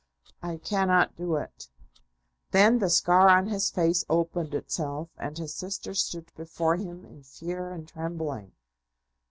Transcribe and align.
"I 0.41 0.57
cannot 0.57 1.15
do 1.15 1.35
it." 1.35 1.69
Then 2.49 2.79
the 2.79 2.89
scar 2.89 3.29
on 3.29 3.45
his 3.45 3.69
face 3.69 4.03
opened 4.09 4.55
itself, 4.55 5.09
and 5.15 5.37
his 5.37 5.53
sister 5.53 5.93
stood 5.93 6.31
before 6.35 6.75
him 6.75 7.05
in 7.05 7.21
fear 7.21 7.69
and 7.71 7.87
trembling. 7.87 8.51